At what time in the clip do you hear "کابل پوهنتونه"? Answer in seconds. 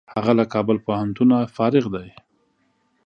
0.53-1.37